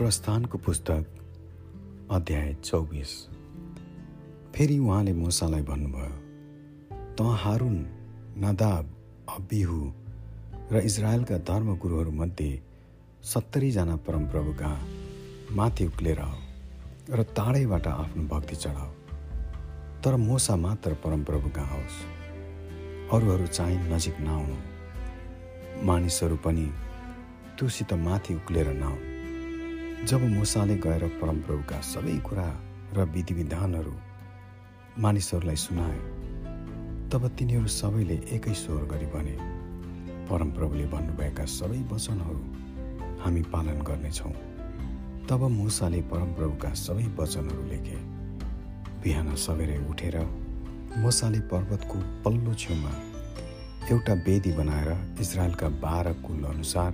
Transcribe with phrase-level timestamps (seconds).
[0.00, 1.06] प्रस्थानको पुस्तक
[2.10, 3.10] अध्याय चौबिस।
[4.54, 6.14] फेरि उहाँले मुसालाई भन्नुभयो
[7.16, 7.76] त हारुन
[8.38, 8.86] नदाब
[9.28, 9.80] अबिहु
[10.72, 12.62] र इजरायलका धर्मगुरुहरूमध्ये
[13.24, 14.70] सत्तरीजना परमप्रभुका
[15.52, 16.22] माथि उक्लेर
[17.10, 18.92] र टाढैबाट आफ्नो भक्ति चढाऊ।
[20.00, 22.00] तर मोसा मात्र परमप्रभु कहाँ आओस्
[23.12, 24.58] अरूहरू चाहिँ नजिक नआउनु।
[25.86, 26.66] मानिसहरू पनि
[27.58, 29.09] त्योसित माथि उक्लेर नआउन्।
[30.00, 32.44] जब मोसाले गएर परमप्रभुका सबै कुरा
[32.96, 33.92] र विधिविधानहरू
[34.98, 35.98] मानिसहरूलाई सुनाए
[37.12, 39.34] तब तिनीहरू सबैले एकै स्वर गरी भने
[40.28, 42.42] परमप्रभुले भन्नुभएका सबै वचनहरू
[43.22, 44.32] हामी पालन गर्नेछौँ।
[45.28, 47.98] तब मुसाले परमप्रभुका सबै वचनहरू लेखे।
[49.02, 50.16] बिहान सबेरै उठेर
[50.96, 52.94] मुसाले पर्वतको पल्लो छेउमा
[53.90, 56.92] एउटा वेदी बनाएर इजरायलका बाह्र कुल अनुसार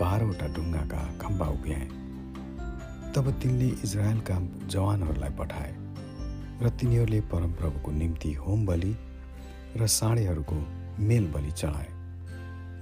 [0.00, 1.88] बाह्रवटा ढुङ्गाका खम्बा उभ्याए।
[3.14, 5.72] तब तिनले इजरायलका जवानहरूलाई पठाए
[6.62, 8.92] र तिनीहरूले परमप्रभुको निम्ति होम बलि
[9.76, 10.56] र साँडेहरूको
[10.98, 11.90] मेल बलि चढाए।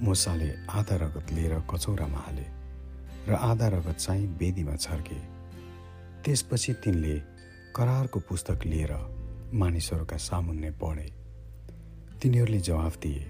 [0.02, 2.46] मुसाले आधा रगत लिएर कचौरामा हाले
[3.28, 5.18] र आधा रगत चाहिँ वेदीमा छर्के।
[6.22, 7.16] त्यसपछि तिनले
[7.76, 8.92] करारको पुस्तक लिएर
[9.54, 11.08] मानिसहरूका सामुन्ने पढे।
[12.22, 13.26] तिनीहरूले जवाफ दिए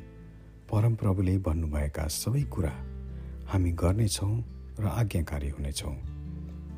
[0.68, 2.76] परमप्रभुले भन्नुभएका सबै कुरा
[3.48, 4.34] हामी गर्नेछौँ
[4.80, 6.19] र आज्ञाकारी हुनेछौँ।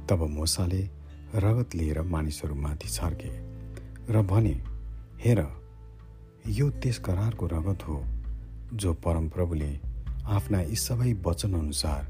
[0.09, 0.83] तब मोसाले
[1.35, 3.31] रगत लिएर मानिसहरूमाथि छर्के
[4.13, 4.55] र भने
[5.21, 5.41] हेर
[6.49, 8.03] यो त्यस करारको रगत हो
[8.75, 9.73] जो परमप्रभुले
[10.27, 12.05] आफ्ना यी सबै वचनअनुसार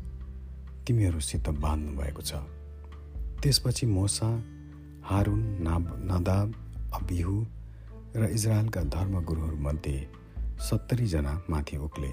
[0.86, 2.32] तिमीहरूसित बाँध्नु भएको छ।
[3.42, 4.28] त्यसपछि मोसा
[5.04, 6.54] हारुन नाब नदाब
[6.94, 7.36] अबिहु
[8.16, 9.98] र इजरायलका धर्मगुरुहरूमध्ये
[10.60, 12.12] सत्तरीजना माथि उक्ले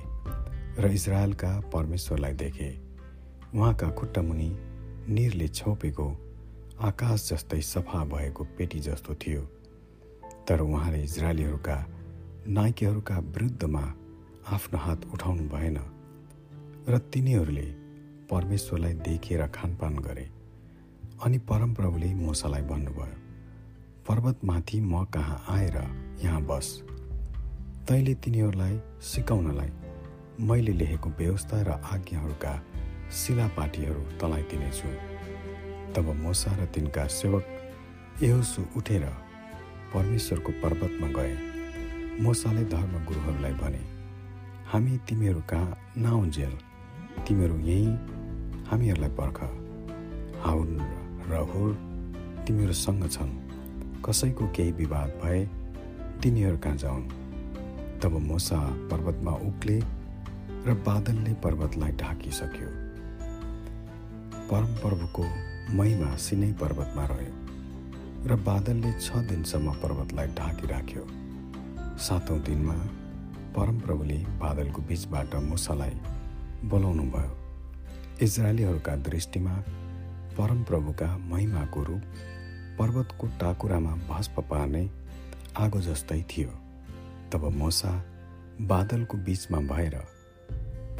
[0.82, 2.70] र इजरायलका परमेश्वरलाई देखे।
[3.56, 4.50] उहाँका खुट्टामुनि
[5.10, 6.08] निरले छोपेको
[6.82, 9.42] आकाश जस्तै सफा भएको पेटी जस्तो थियो।
[10.48, 11.78] तर उहाँले इजरायलीहरूका
[12.48, 13.86] नाइकेहरूका विरुद्धमा
[14.48, 15.78] आफ्नो हात उठाउनु भएन
[16.90, 17.68] र तिनीहरूले
[18.32, 20.30] परमेश्वरलाई देखेर खानपान गरे
[21.26, 23.18] अनि परमप्रभुले मोसालाई भन्नुभयो
[24.08, 25.78] पर्वतमाथि म कहाँ आएर
[26.24, 26.68] यहाँ बस?
[27.88, 29.72] तैँले तिनीहरूलाई सिकाउनलाई
[30.40, 32.54] मैले लेखेको व्यवस्था र आज्ञाहरूका
[33.12, 34.90] शिलापाटीहरू तँलाई दिनेछु
[35.94, 37.46] तब मोसा र तिनका सेवक
[38.24, 39.06] एहोसु उठेर
[39.94, 41.34] परमेश्वरको पर्वतमा गए।
[42.22, 43.82] मोसाले धर्मगुरुहरूलाई भने
[44.72, 45.78] हामी तिमीहरू कहाँ?
[45.98, 46.54] नआउन्जेल
[47.28, 47.96] तिमीहरू यहीँ?
[48.70, 49.40] हामीहरूलाई पर्ख।
[50.46, 50.78] हाउन
[51.30, 51.74] र हुर
[52.48, 53.32] तिमीहरूसँग छन्।
[54.06, 55.46] कसैको केही विवाद भए
[56.22, 57.10] तिनीहरू कहाँ जाउन्?
[58.00, 58.60] तब मोसा
[58.92, 59.80] पर्वतमा उक्ले
[60.66, 62.89] र बादलले पर्वतलाई ढाकिसक्यो।
[64.50, 65.24] परमप्रभुको
[65.78, 67.34] महिमा सिनै पर्वतमा रह्यो
[68.26, 71.04] र बादलले छ दिनसम्म पर्वतलाई ढाकिराख्यो।
[72.06, 72.78] सातौँ दिनमा
[73.56, 75.96] परमप्रभुले बादलको बिचबाट मुसालाई
[76.66, 77.34] बोलाउनु भयो।
[78.26, 79.56] इजरायलीहरूका दृष्टिमा
[80.38, 82.04] परमप्रभुका महिमाको रूप
[82.80, 84.84] पर्वतको टाकुरामा भस्प पार्ने
[85.58, 86.52] आगो जस्तै थियो।
[87.32, 87.94] तब मोसा
[88.66, 90.02] बादलको बिचमा भएर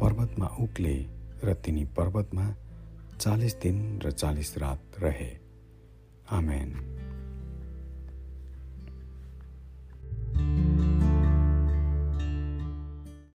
[0.00, 0.96] पर्वतमा उक्ले
[1.44, 2.46] र तिनी पर्वतमा
[3.20, 5.38] चालिस दिन र चालिस रात रहे।
[6.30, 6.89] आमेन।